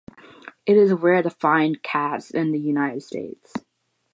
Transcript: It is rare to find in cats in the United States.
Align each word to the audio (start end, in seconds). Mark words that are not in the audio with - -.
It 0.65 0.77
is 0.77 0.91
rare 0.93 1.21
to 1.21 1.29
find 1.29 1.75
in 1.75 1.81
cats 1.83 2.31
in 2.31 2.51
the 2.53 2.59
United 2.59 3.03
States. 3.03 3.53